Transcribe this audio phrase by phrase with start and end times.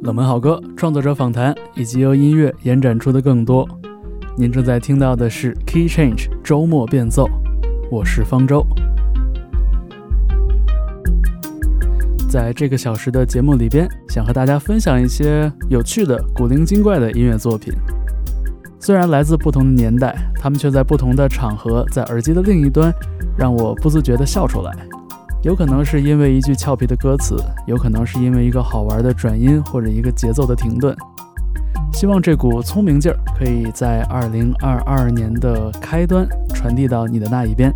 [0.00, 3.68] 冷门好歌、创作者访谈以及由音乐延展出的更多。
[4.36, 7.28] 您正在听到的是 Key Change 周末变奏，
[7.90, 8.64] 我是方舟。
[12.28, 17.74] 在这个小时的节目里边，想和大家分享一些有趣的、古灵精怪的音乐作品。
[18.78, 22.92] 虽然来自不同的年代，他们却在不同的场合，在耳机的另一端，
[23.36, 24.72] 让我不自觉地笑出来。
[25.42, 27.36] 有可能是因为一句俏皮的歌词，
[27.66, 30.96] 有可能是因为一个好玩的转音或者一个节奏的停顿。
[31.92, 37.72] 希望这股聪明劲儿可以在二零二二年的开端传递到你的那一边。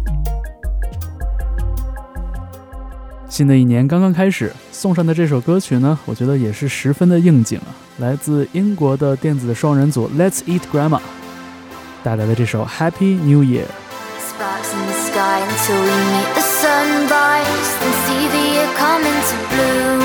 [3.29, 11.01] 新的一年刚刚开始，送上的这首歌曲呢，我觉得也是十分的应景啊，来自英国的电子双人组 Let's Eat Grandma
[12.02, 13.66] 带来的这首 Happy New Year。
[16.73, 20.03] Sunrise and see the year come into bloom.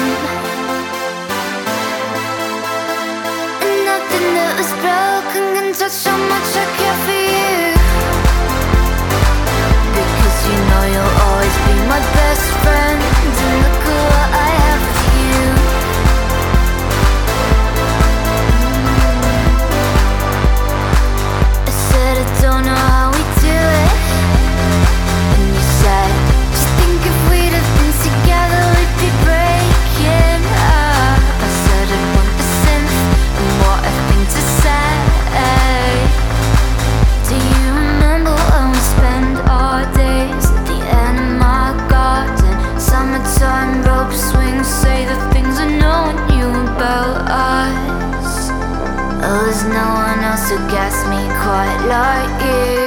[3.63, 7.55] And nothing that was broken can touch how much I care for you.
[9.97, 12.99] Because you know you'll always be my best friend.
[13.43, 15.43] And look at what I have with you.
[21.69, 23.06] I said I don't know
[50.69, 52.86] gets me quite like you.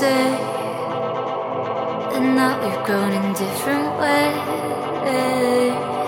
[0.00, 0.30] say
[2.10, 5.99] that now we've grown in different ways.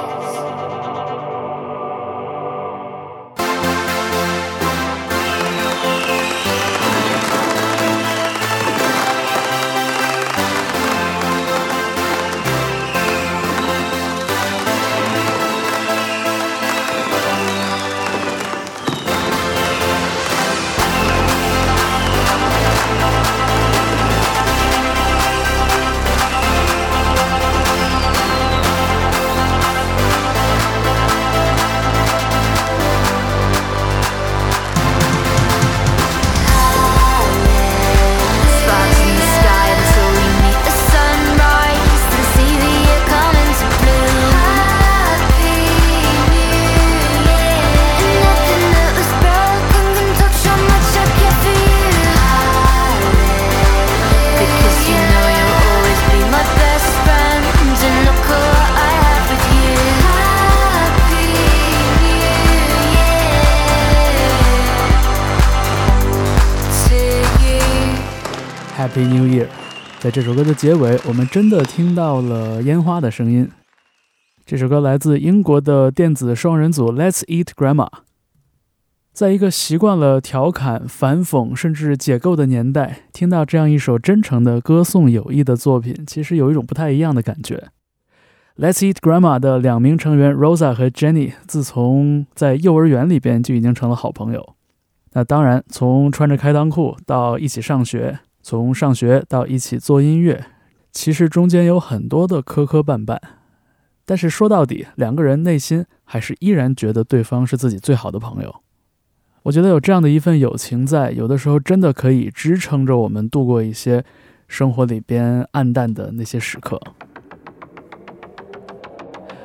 [70.03, 73.49] 在这首歌的结尾，我们真的听到了烟花的声音。
[74.45, 77.87] 这首歌来自英国的电子双人组 Let's Eat Grandma。
[79.13, 87.69] 在一个习惯了调侃、反讽甚至解构的年代，听到这样一首真诚的歌颂友谊的作品，其实有一种不太一样的感觉。
[88.57, 94.57] Let's Eat Grandma 的两名成员 Rosa 和 Jenny，自从在幼儿园里边就已经成了好朋友。
[95.13, 98.19] 那当然，从穿着开裆裤到一起上学。
[98.43, 100.47] 从上学到一起做音乐，
[100.91, 103.19] 其实中间有很多的磕磕绊绊，
[104.05, 108.57] 但是说到底，两个人内心还是依然觉得对方是自己最好的朋友。
[109.45, 114.05] 我觉得有这样的一份友情在，有的时候真的可以支撑着我们度过一些
[114.47, 116.81] 生活里边暗淡的那些时刻。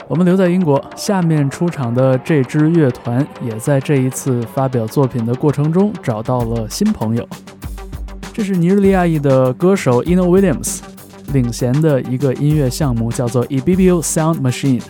[0.08, 7.28] 我们留在英国，下面出场的这支乐团也在这一次发表作品的过程中找到了新朋友。
[8.38, 10.82] 这是尼日利亚裔的歌手 Ino Williams
[11.34, 14.84] 领衔的一个音乐项目，叫做 Ebibio Sound Machine。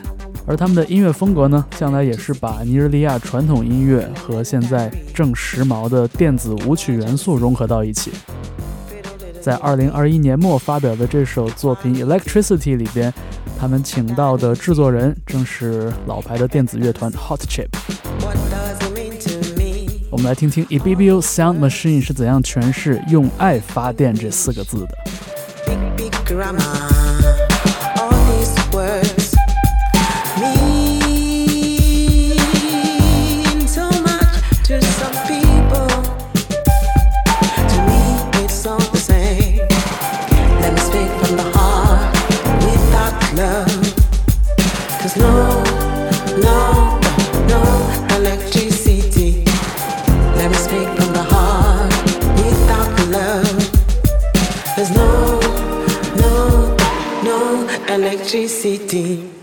[0.45, 8.11] 而他们的音乐风格呢，向来也是把尼日利亚传统音乐和现在正时髦的电子舞曲元素融合到一起。
[9.39, 13.13] 在2021年末发表的这首作品 Electricity 里边，
[13.57, 17.69] 他们请到的制作人正是老牌的电子乐团 Hot Chip。
[20.17, 24.97] 我们来听听 Ebibio Sound Machine 是怎样诠释“用爱发电”这四个字的。
[58.38, 59.37] Electricity.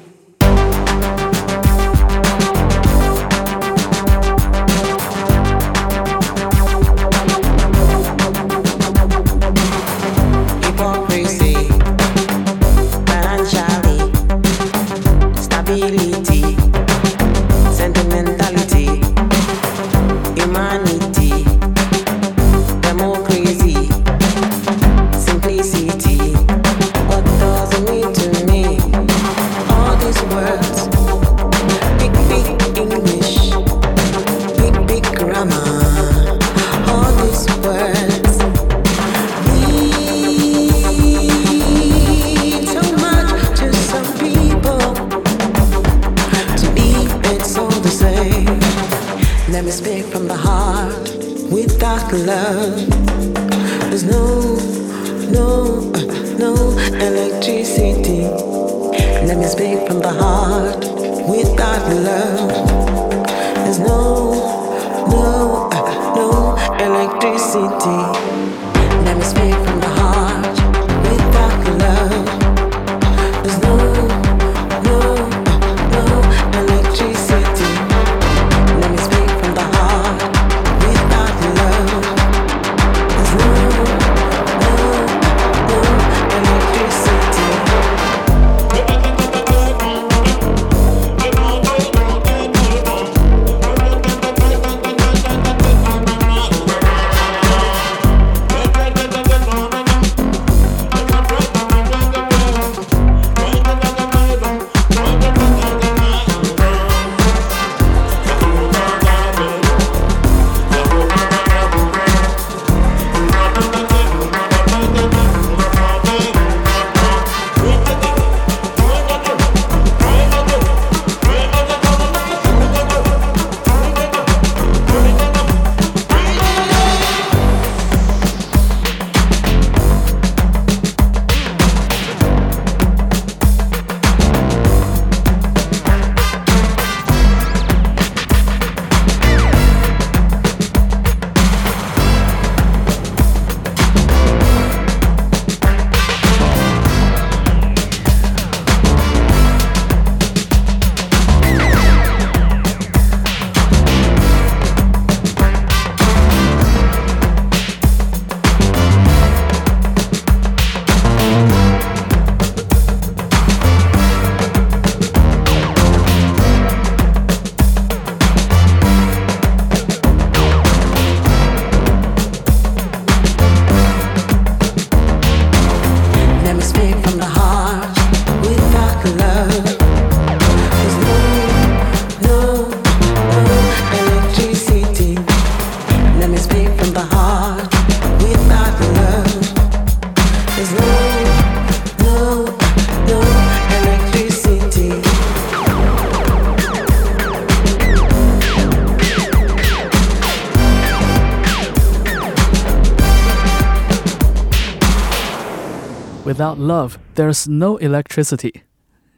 [206.59, 208.53] Love, there's no electricity。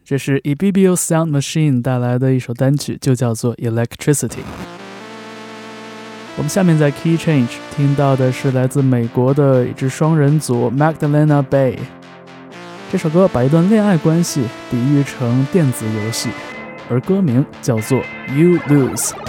[0.04, 4.44] 这是 Ebibio Sound Machine 带来的一首单曲，就叫做 Electricity。
[6.36, 11.76] 我们下面在 Key Change 听到的是来自美国的一支双人组 Magdalena Bay。
[12.92, 16.30] 这首歌把一段恋爱关系比喻成电子游戏，
[16.88, 19.25] 而歌名叫做 You Lose。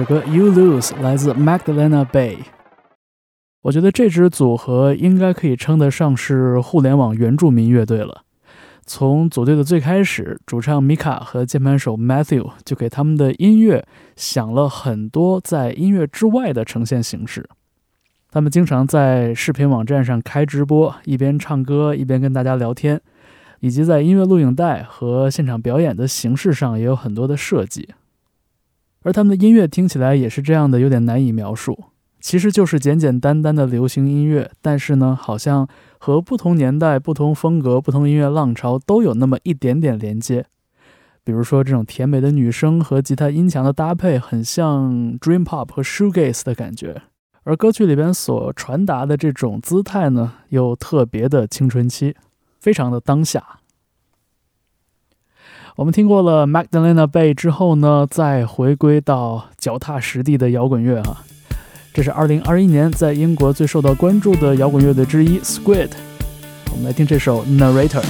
[0.00, 2.38] 首歌《You Lose》来自 Magdalena Bay。
[3.60, 8.22] 我觉得这支组合应该可以称得上是互联网原住民乐队了。
[8.86, 17.46] 从组队的最开始，主唱 Mika 和键盘手 Matthew 就给他们的音乐想了很多在音乐之外的呈现形式。
[18.30, 22.98] 他们经常在视频网站上开直播，一边唱歌一边跟大家聊天，
[23.58, 27.90] 以及在音乐录影带和现场表演的形式上也有很多的设计。
[29.02, 31.84] 而他们的音乐听起来也是这样的，有点难以描述。
[32.20, 35.66] 其实就是简简单单的流行音乐，但是呢，好像
[35.98, 40.44] 和不同年代、不同风格、不同音乐浪潮都有那么一点点连接。
[41.24, 47.02] 比如说，这种甜美的女声和吉他音墙的搭配，很像 Dream Pop 和 Shoegaze 的感觉。
[47.44, 52.14] 而歌曲里边所传达的这种姿态呢，又特别的青春期，
[52.58, 53.59] 非常的当下。
[55.76, 61.22] 我们听过了 Magdalena Bay 之后呢，再回归到脚踏实地的摇滚乐啊。
[61.94, 65.90] 这是2021年在英国最受到关注的摇滚乐队之一 Squid。
[66.72, 68.04] 我们来听这首 Narrator。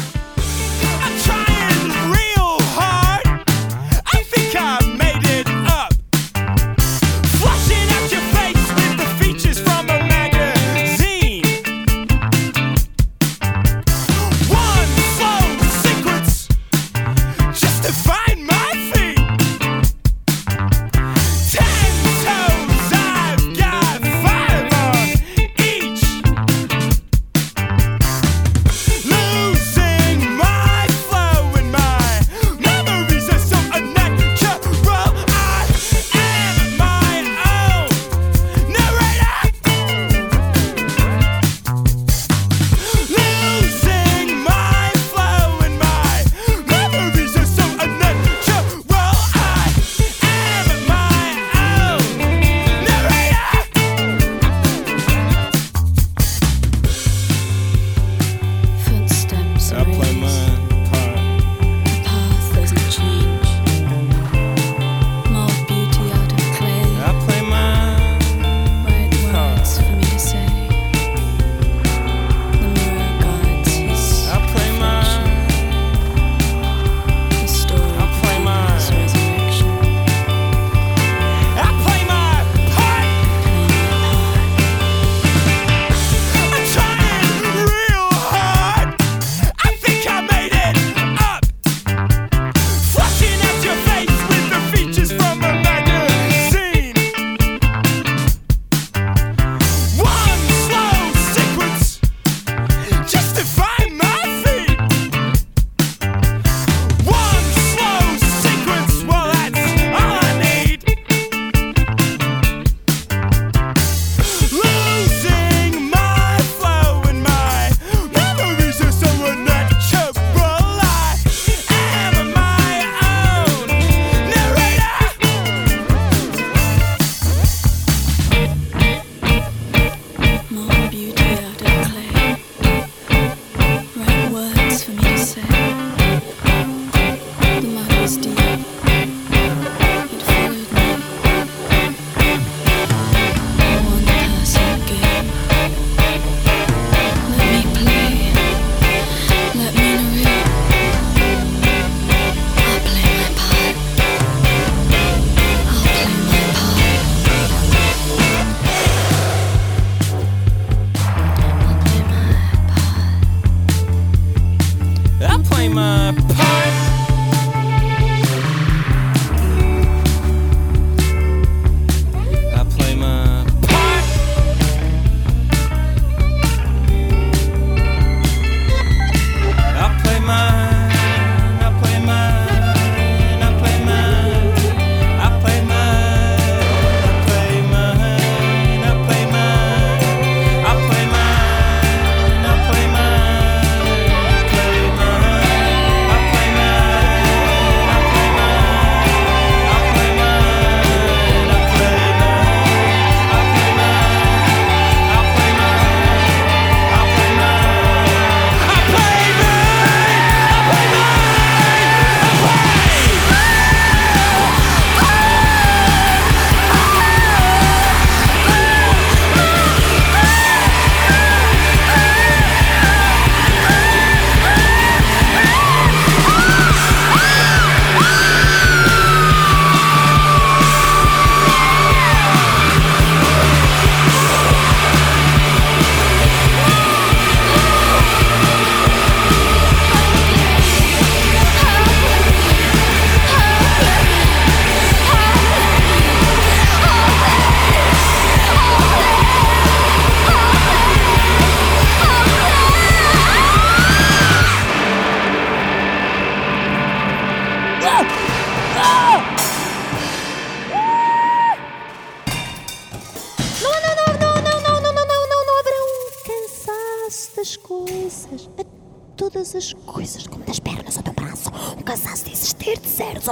[131.60, 132.40] Declare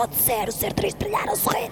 [0.09, 1.71] de zeros ou de zero, ser três, brilhar ou sorrir.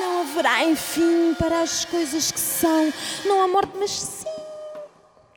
[0.00, 2.92] Não haverá enfim para as coisas que são.
[3.24, 4.32] Não há morte, mas sim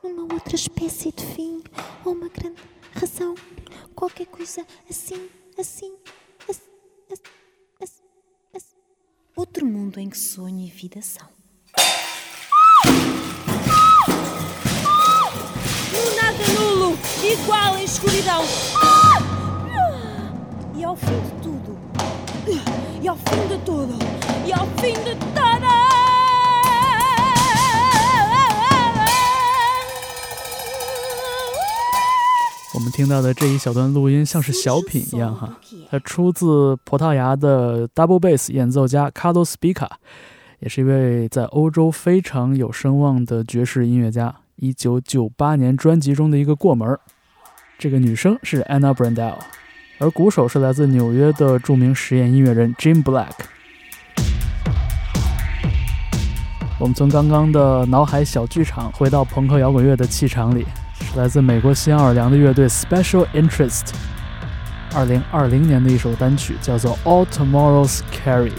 [0.06, 1.64] uma outra espécie de fim
[2.04, 2.62] ou uma grande
[2.94, 3.36] razão.
[3.96, 5.96] Qualquer coisa assim, assim,
[6.50, 6.62] assim,
[7.12, 7.35] assim.
[9.36, 11.28] Outro mundo em que sonho e vida são.
[15.92, 18.46] No nada nulo, igual em escuridão.
[20.74, 21.78] E ao fim de tudo,
[23.02, 24.00] e ao fim de tudo,
[24.48, 26.05] e ao fim de tudo.
[32.76, 35.58] 我们听到的这一小段录音像是小品一样哈，
[35.90, 39.90] 它出自葡萄牙的 double bass 演奏家 Carlos p i c a
[40.60, 44.36] 也是一位在欧洲非常有声望的爵士音乐家。
[44.58, 47.00] 一九九八年专辑中的一个过门儿，
[47.78, 49.36] 这个女生是 Anna Brandel，
[50.00, 53.32] 而鼓手是来自纽约的著名实验音乐人 Jim Black。
[56.78, 60.66] 我们从刚刚的脑海小剧场回到朋克摇滚乐的气场里。
[61.02, 63.84] 是来自美国新奥尔良的乐队 Special Interest，
[64.94, 68.50] 二零二零年的一首单曲叫做《All Tomorrow's Carry》。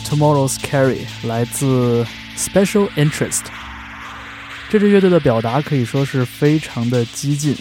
[0.00, 2.04] Tomorrow's Carry 来自
[2.36, 3.42] Special Interest，
[4.70, 7.56] 这支乐队的表达可以说是非常的激进，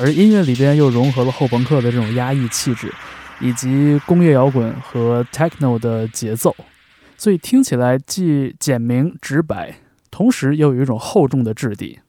[0.00, 2.92] 而音乐里边又融合了后朋克的这种压抑气质，
[3.40, 6.54] 以及工业摇滚和 techno 的节奏，
[7.16, 9.76] 所以听起来既简明直白，
[10.10, 12.00] 同时又有一种厚重的质地。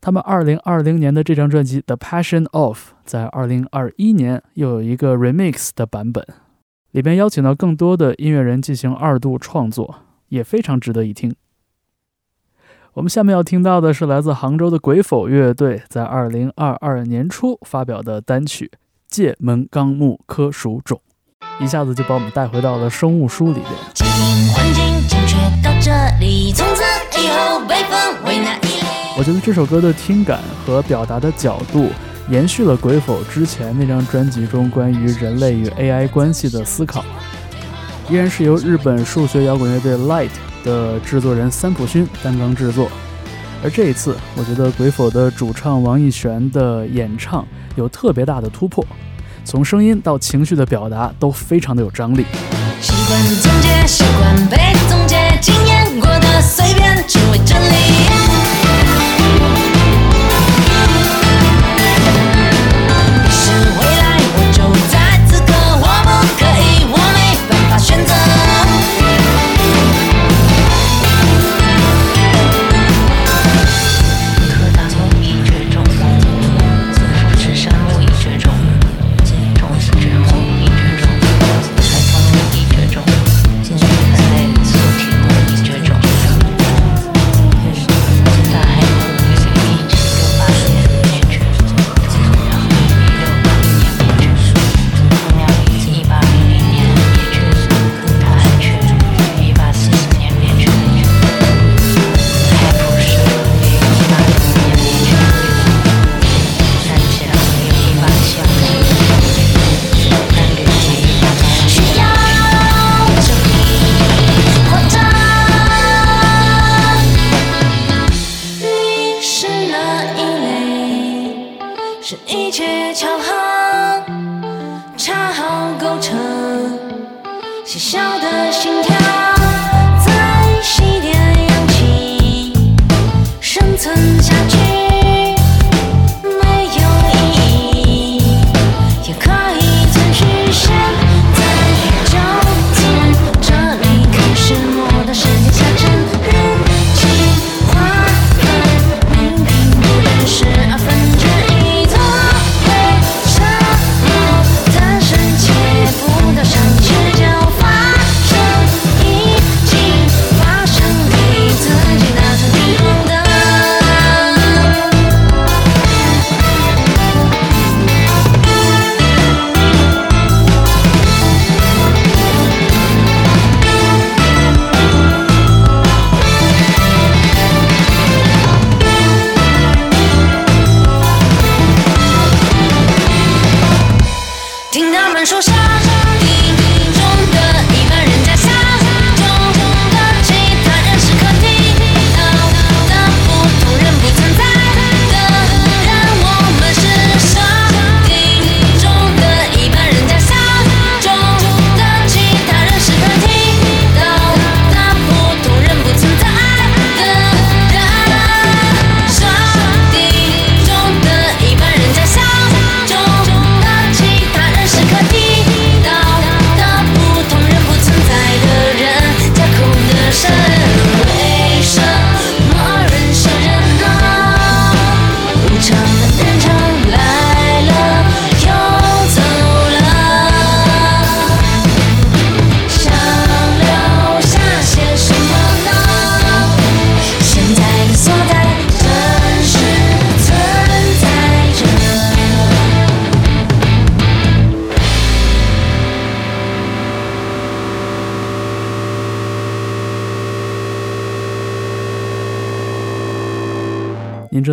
[0.00, 6.22] 他们2020年的这张专辑《The Passion of》在2021年又有一个 remix 的版本，
[6.94, 11.34] 里边邀请到更多的音乐人进行二度创作，也非常值得一听。
[12.92, 18.70] 我们下面要听到的是来自杭州的鬼否乐队在二零二二年初发表的单曲
[19.08, 21.00] 《界门纲目科属种》，
[21.64, 23.72] 一下子就把我们带回到了生物书里边。
[23.92, 26.84] 基因环境正确到这里，从此
[27.20, 29.18] 以后被分为哪一类？
[29.18, 31.88] 我觉得这首歌的听感和表达的角度，
[32.30, 37.04] 延续了鬼否之前那张专辑中关于人类与 AI 关系的思考，
[38.08, 40.30] 依然是由日本数学摇滚乐队 Light
[40.64, 42.90] 的制作人三浦勋担纲制作。
[43.62, 48.84] 而这一次，我觉得鬼否的主唱王艺璇的演唱有特别大的突破，
[49.44, 52.24] 从声音到情绪的表达都非常的有张力。
[52.80, 54.56] 习惯总结，习惯被
[54.88, 58.13] 总结，经验过的随便只为真理。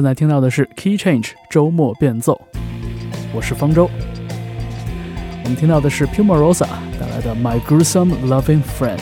[0.02, 2.42] 正在听到的是 Key Change 周末变奏，
[3.36, 3.88] 我是方舟。
[5.44, 6.66] 我们听到的是 Puma Rosa
[7.00, 8.98] 带来的 My Gruesome Loving Friend，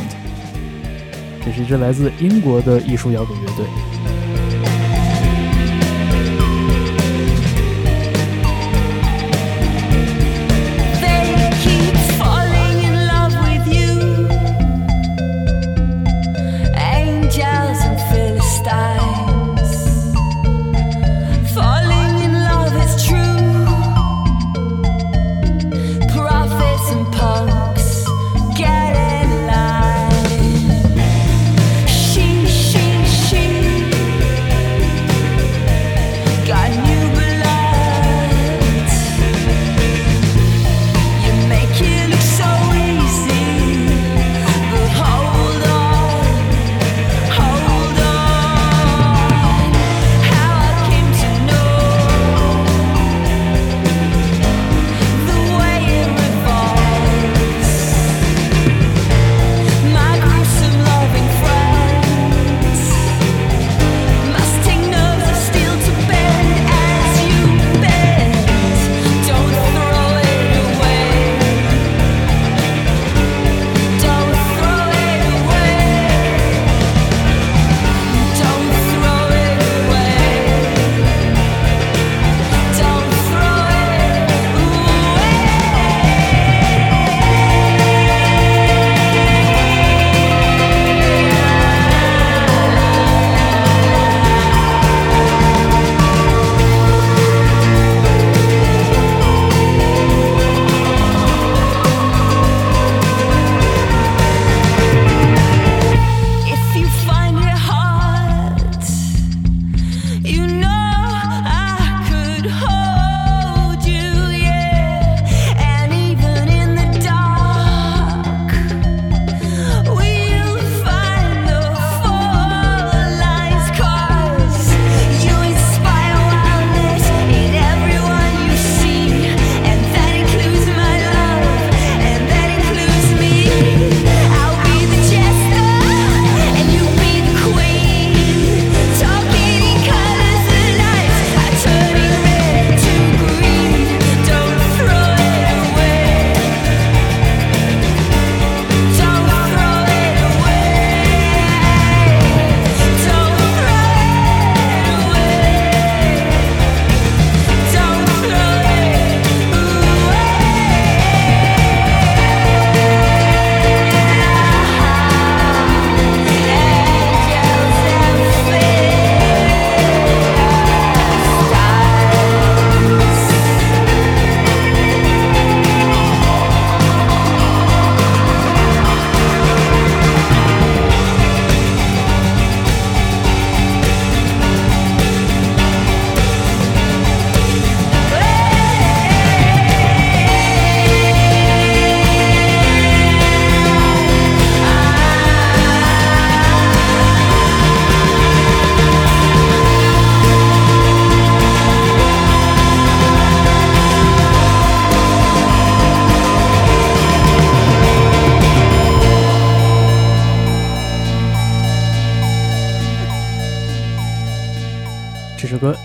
[1.45, 3.65] 这是一支来自英国的艺术摇滚乐队。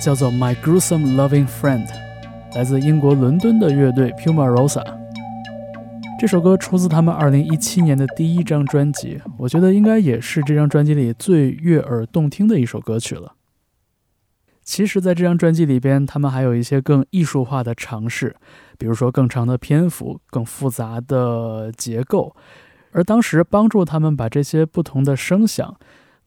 [0.05, 1.87] 叫做《My Gruesome Loving Friend》，
[2.55, 4.85] 来自英国伦敦的乐队 Puma Rosa。
[6.21, 13.37] 这首歌出自他们2017年的第一张专辑，我觉得应该也是这张专辑里最悦耳动听的一首歌曲了。
[14.63, 18.37] 其实，在这张专辑里边，他们还有一些更艺术化的尝试，
[18.77, 22.37] 比如说更长的篇幅、更复杂的结构。
[22.93, 25.75] 而当时帮助他们把这些不同的声响。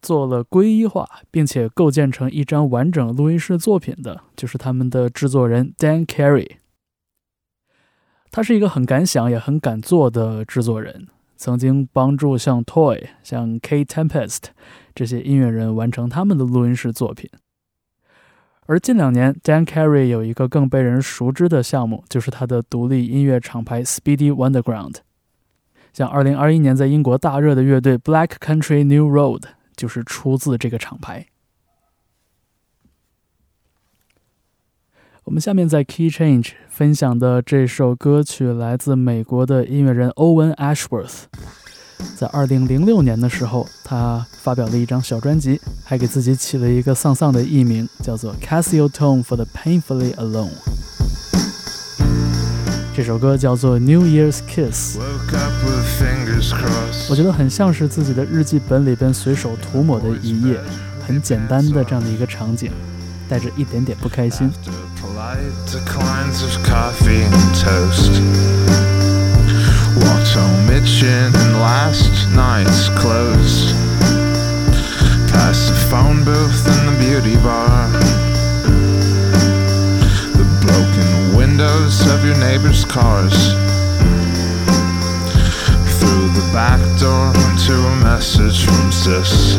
[0.01, 6.57] 做了归一化，并且构建成一张完整录音室作品的，就是他们的制作人 Dan Carey。
[8.31, 14.43] 他是一个很敢想也很敢做的制作人，曾经帮助像 Toy、像 K Tempest
[14.93, 17.29] 这些音乐人完成他们的录音室作品。
[18.65, 24.95] 而近两年，Dan Carey 有一个更被人熟知的项目，就是他的独立音乐厂牌 Speedy Wonderground。
[25.93, 29.43] 像2021年在英国大热的乐队 Black Country New Road。
[29.77, 31.27] 就是出自这个厂牌。
[35.25, 41.25] 我们下面在 Key Change 分享的这首歌曲来自美国的音乐人 Owen Ashworth。
[42.15, 50.53] 在二零零六年的时候，他发表了一张小专辑，还给自己起了一个丧丧的艺名，叫做 Casio Tone for the Painfully Alone。
[52.97, 54.97] 这首歌叫做 New Year's Kiss。
[57.07, 60.59] 我觉得很像是自己的日记本里边随手涂抹的一页，
[61.05, 62.71] 很简单的这样的一个场景，
[63.29, 64.51] 带着一点点不开心。
[81.57, 83.33] Windows of your neighbor's cars.
[85.97, 87.33] Through the back door
[87.65, 89.55] to a message from sis.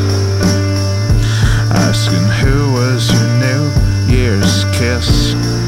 [1.72, 5.67] Asking who was your New Year's kiss.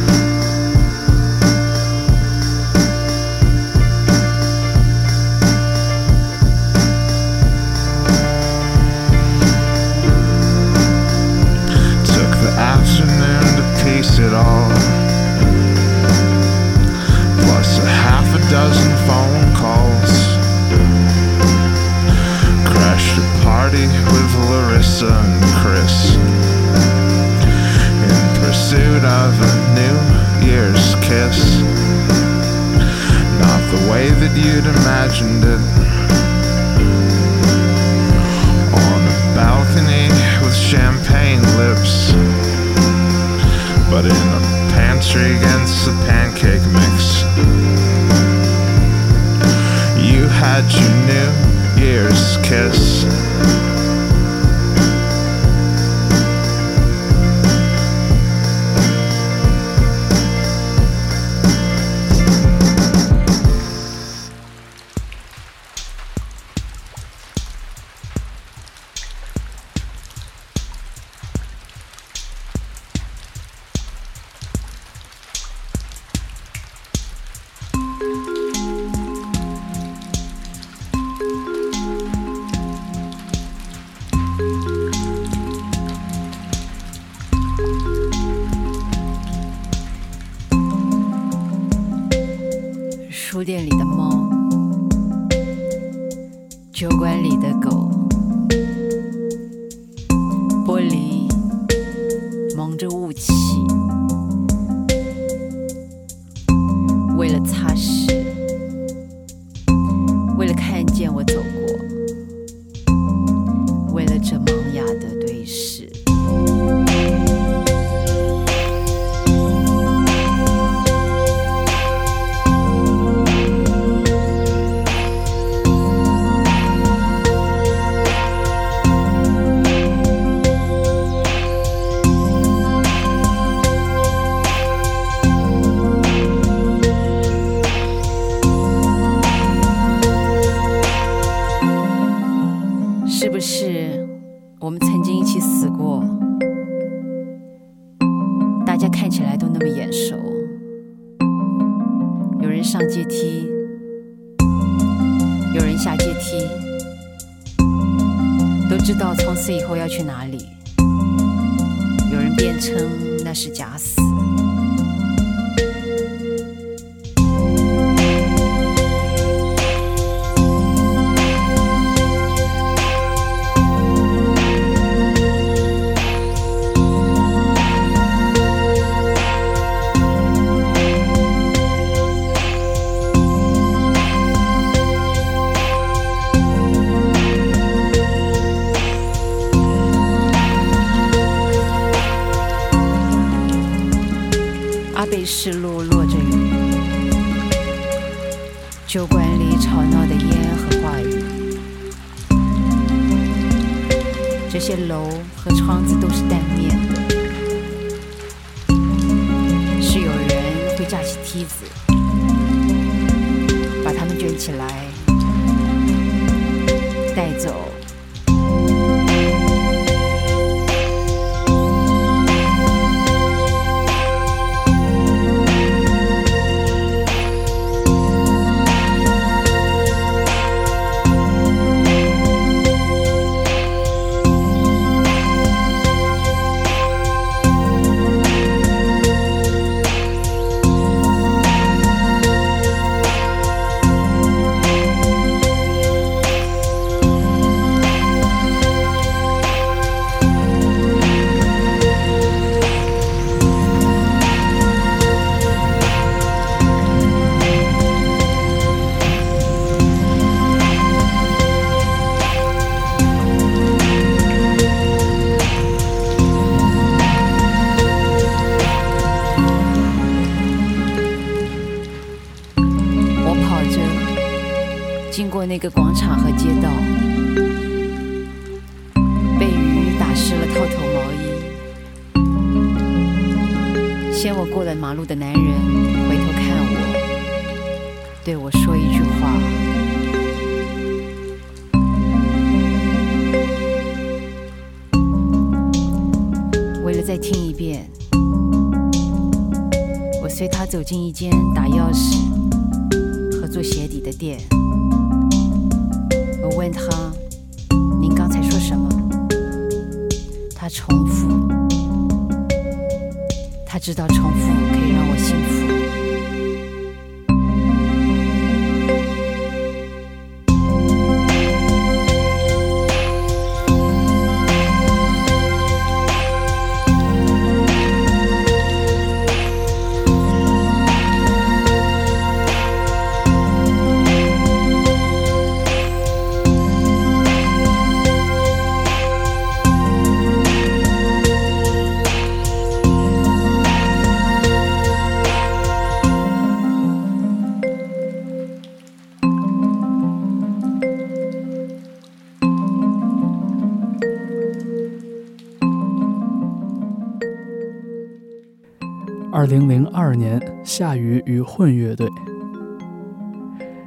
[360.10, 362.08] 二年，夏雨与混乐队。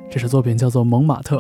[0.10, 1.38] 这首作品叫做《蒙马特》。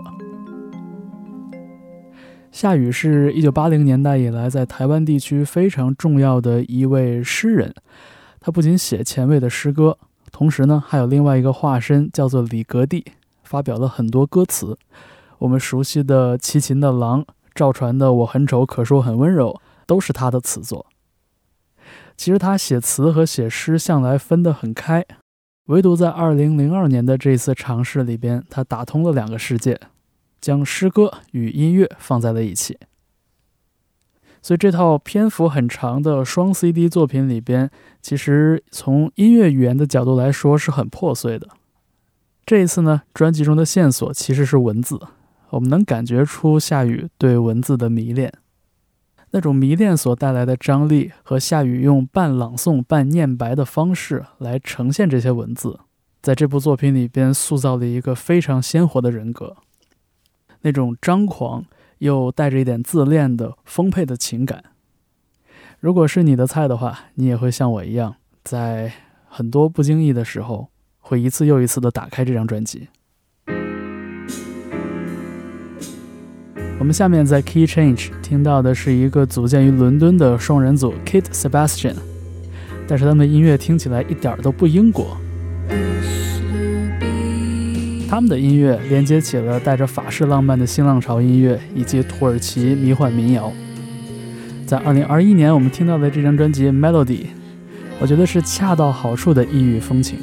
[2.52, 7.74] 夏雨是一九八零年代以来在台湾地区非常重要的一位诗人。
[8.42, 9.98] 他不仅写前卫的诗歌，
[10.34, 13.06] 同时呢，还有另外一个化身叫做李格弟，
[13.46, 14.78] 发表了很多歌词。
[15.38, 17.22] 我们熟悉的齐秦的《狼》，
[17.56, 19.52] 赵传的《我很丑可是我很温柔》，
[19.88, 20.86] 都是他的词作。
[22.16, 25.06] 其实他写词和写诗向来分得很开，
[25.66, 29.80] 唯独在2002年的这次尝试里边，他打通了两个世界，
[30.40, 32.78] 将诗歌与音乐放在了一起。
[34.42, 41.48] 所以这套篇幅很长的双 CD 作品里边，其实从音乐语言的角度来说是很破碎的。
[42.46, 45.00] 这一次呢，专辑中的线索其实是文字，
[45.52, 48.34] 我们能感觉出夏雨对文字的迷恋。
[49.36, 55.80] 那种迷恋所带来的张力，和夏雨用半朗诵半念白的方式来呈现这些文字，
[56.22, 59.58] 在这部作品里边塑造了一个非常鲜活的人格。
[60.62, 61.66] 那种张狂
[61.98, 64.64] 又带着一点自恋的丰沛的情感，
[65.80, 68.94] 如果是你的菜的话，你也会像我一样，在
[69.28, 70.70] 很多不经意的时候，
[71.00, 72.88] 会一次又一次的打开这张专辑。
[76.80, 81.96] 我们下面在 Key Change 听到的是一个组建于伦敦的双人组 Kit Sebastian，
[82.88, 85.16] 但是他们的音乐听起来一点都不英国。
[88.10, 93.52] 他们的音乐连接起了带着法式浪漫的新浪潮音乐以及土耳其迷幻民谣。
[94.68, 97.06] 在2021年，我们听到的这张专辑《Melody》，
[98.00, 100.18] 我觉得是恰到好处的异域风情。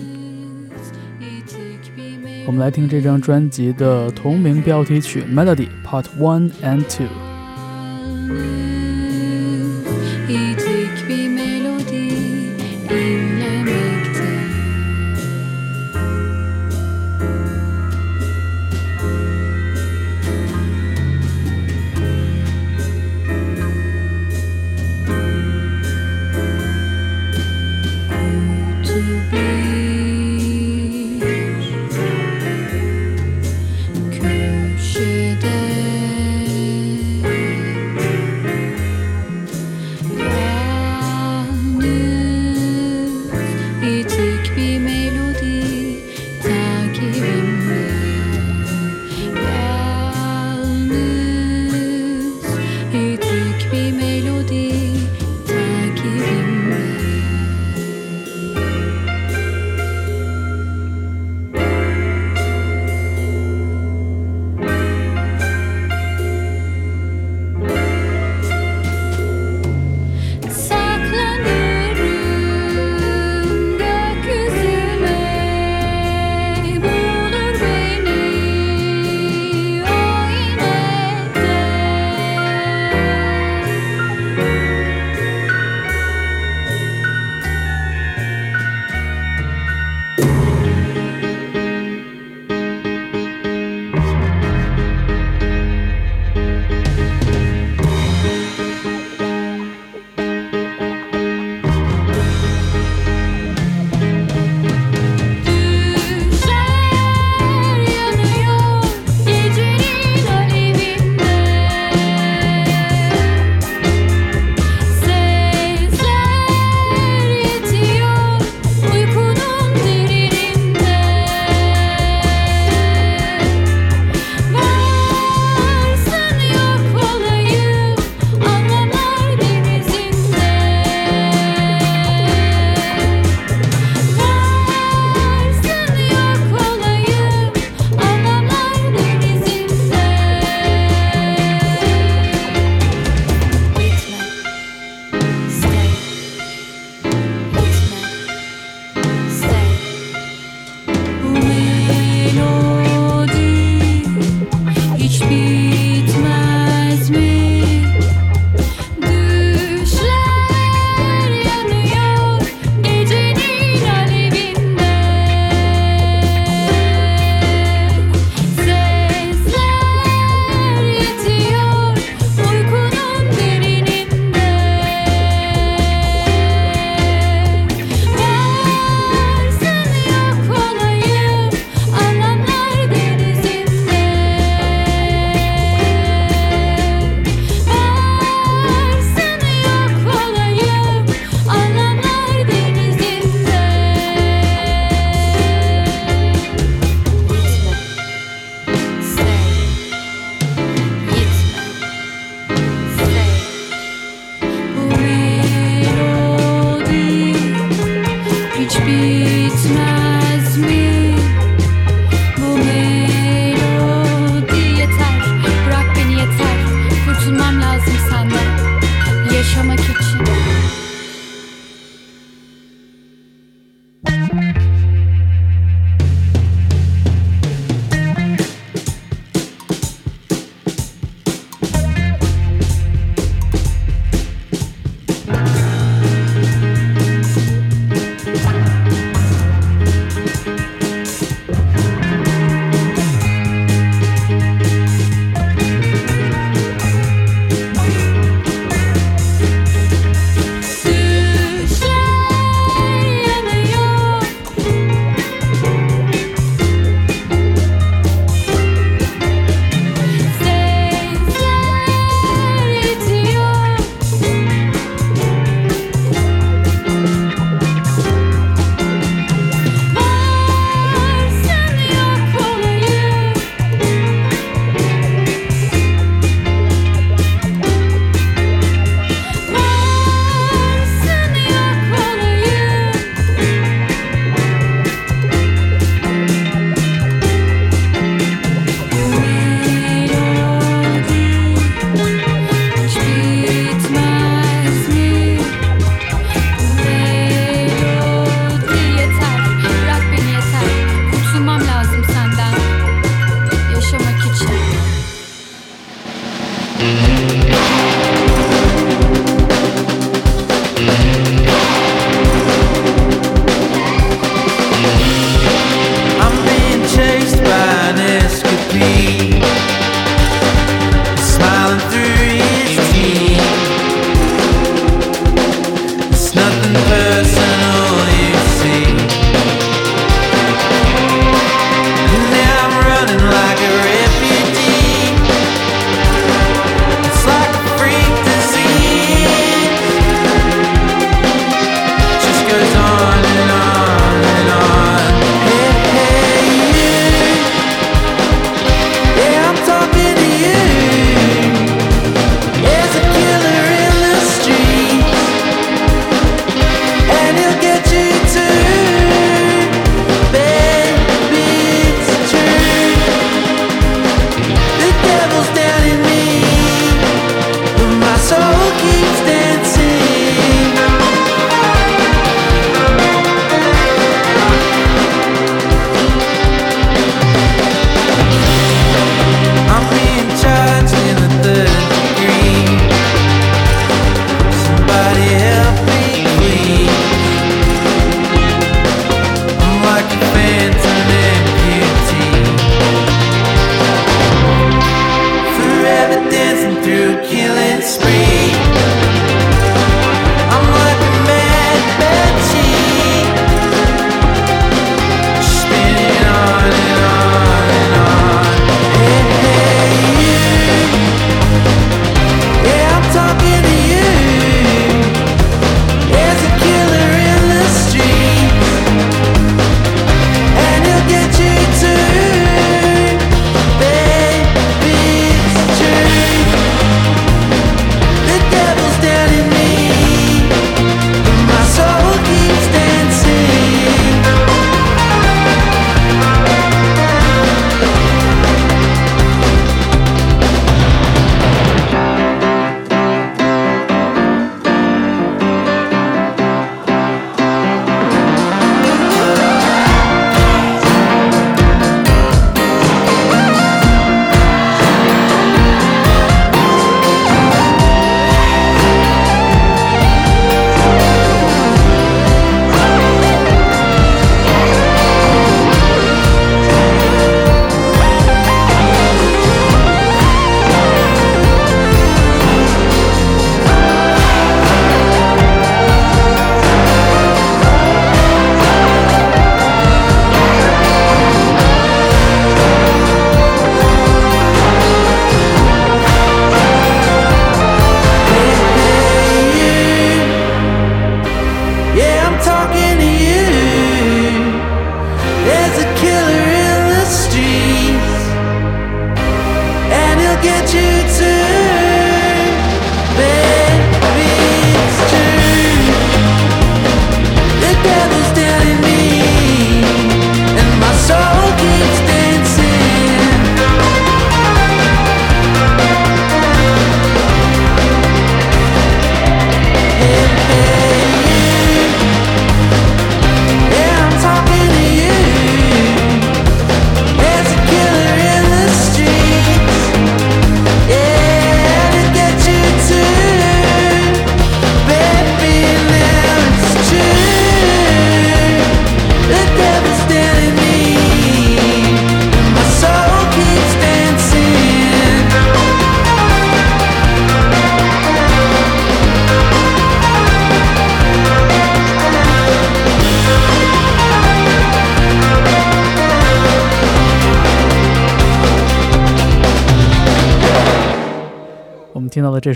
[2.51, 7.07] 我们来听这张专辑的同名标题曲《Melody Part One and Two》。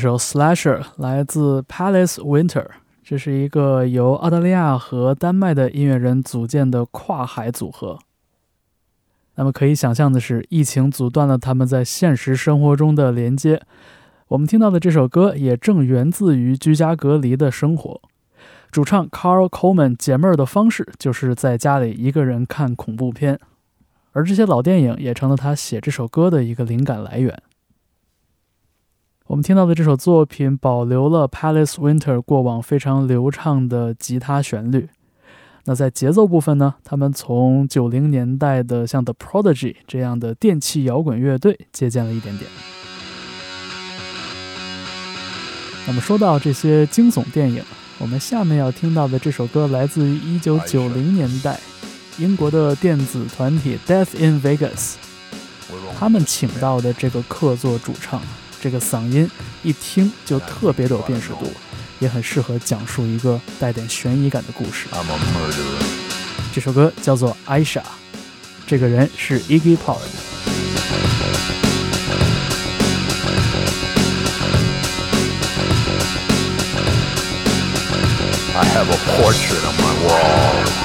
[0.05, 2.66] 首《Slasher》来自 Palace Winter，
[3.02, 7.98] 这是一个由澳大利亚和丹麦的音乐人组建的跨海组合。
[9.36, 13.62] 那么可以想象的是，疫情阻断了他们在现实生活中的连接。
[14.28, 18.02] 我们听到的这首歌也正源自于居家隔离的生活。
[18.70, 23.40] 主唱 Carl Coleman 解闷儿的方式就是在家里一个人看恐怖片，
[24.12, 27.42] 而这些老电影也成了他写这首歌的一个灵感来源。
[29.26, 34.90] 我们听到的这首作品保留了 Palace Winter 过往非常流畅的吉他旋律。
[35.64, 42.50] 那在节奏部分呢，他们从九零年代的像 The Prodigy 这样的电器摇滚乐队借鉴了一点点。
[45.86, 47.62] 那么说到这些惊悚电影，
[47.98, 51.58] 我们下面要听到的这首歌来自于一九九零年代
[52.18, 54.96] 英国的电子团体 Death in Vegas，
[55.98, 58.20] 他们请到的这个客座主唱，
[58.64, 59.30] 这个嗓音
[59.62, 61.52] 一听就特别的有辨识度
[61.98, 64.88] 也很适合讲述一个带点悬疑感的故事。
[66.50, 67.82] 这首歌叫做艾莎
[68.66, 69.98] 这个人是 Iggy pard
[78.56, 80.84] i have a portion of my world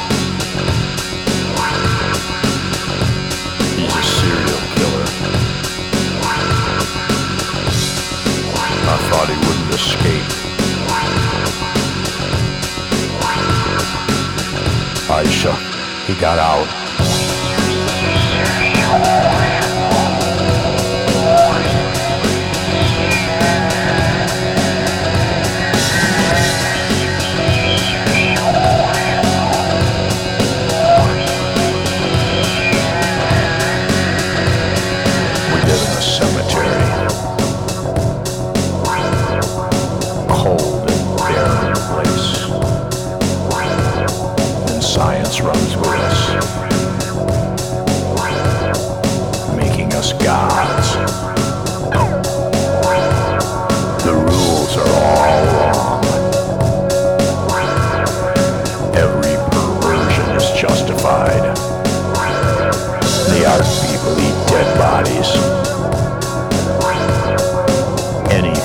[9.10, 10.30] thought he wouldn't escape.
[15.10, 15.54] Aisha,
[16.06, 16.70] he got out.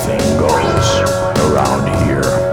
[0.06, 0.50] Anything goes
[1.40, 2.43] around here.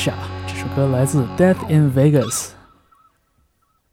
[0.00, 2.28] 这首歌来自《Death in Vegas》。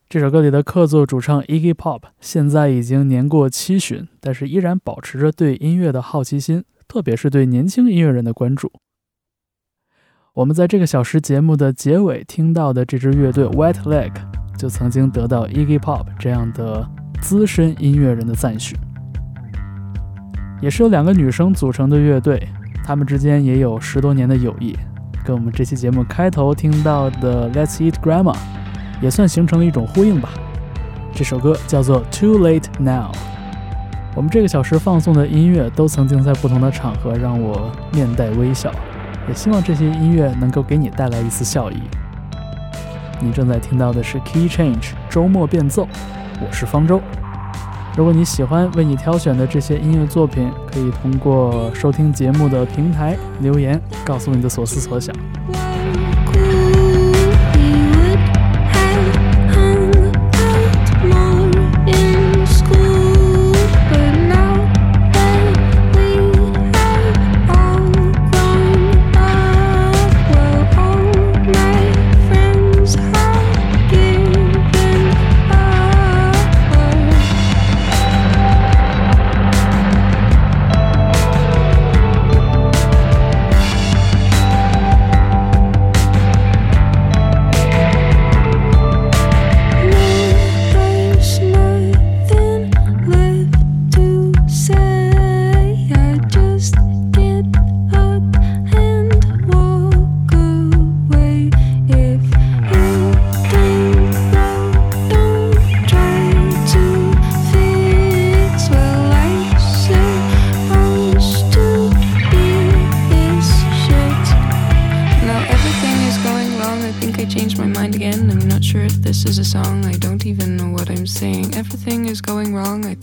[0.07, 8.71] 这首歌里的客座主唱 Iggy Pop 现在已经年过七旬，但是依然保持着对音乐的好奇心，特别是对年轻音乐人的关注。
[10.35, 14.13] 我们在这个小时节目的结尾听到的这支乐队 Wet Leg，
[14.59, 16.87] 就曾经得到 Iggy Pop 这样的
[17.19, 18.77] 资深音乐人的赞许。
[20.61, 22.47] 也是由两个女生组成的乐队，
[22.83, 24.77] 她们之间也有十多年的友谊。
[25.25, 28.33] 跟我们这期节目开头听到的《Let's Eat Grandma》
[29.01, 30.29] 也算形成了一种呼应吧。
[31.15, 33.11] 这首歌叫做《Too Late Now》。
[34.15, 38.71] 我们这个小时放送的音乐都曾经在不同的场合让我面带微笑，
[39.27, 41.81] 也希望这些音乐能够给你带来一丝笑意。
[43.19, 45.87] 你正在听到的是 Key Change 周末变奏，
[46.39, 47.01] 我是方舟。
[47.97, 55.15] 如果你喜欢为你挑选的这些音乐作品，可以通过收听节目的平台留言，告诉你的所思所想。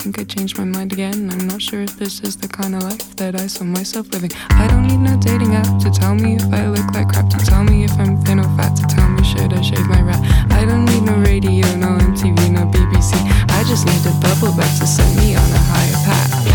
[0.03, 1.29] think I changed my mind again.
[1.31, 4.31] I'm not sure if this is the kind of life that I saw myself living.
[4.49, 7.37] I don't need no dating app to tell me if I look like crap, to
[7.37, 10.19] tell me if I'm thin or fat, to tell me should I shave my rat.
[10.51, 13.13] I don't need no radio, no MTV, no BBC.
[13.47, 16.52] I just need a bubble bath to set me on a higher path.